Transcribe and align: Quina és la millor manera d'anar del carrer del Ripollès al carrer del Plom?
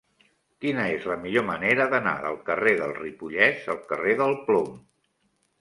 Quina 0.63 0.85
és 0.93 1.03
la 1.11 1.17
millor 1.25 1.45
manera 1.49 1.87
d'anar 1.93 2.15
del 2.23 2.39
carrer 2.49 2.73
del 2.81 2.97
Ripollès 3.03 3.71
al 3.75 3.81
carrer 3.93 4.17
del 4.23 4.35
Plom? 4.49 4.77